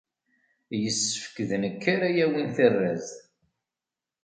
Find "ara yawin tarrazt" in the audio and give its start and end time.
1.93-3.15